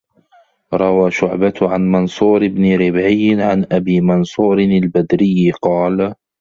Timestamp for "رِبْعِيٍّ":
2.77-3.43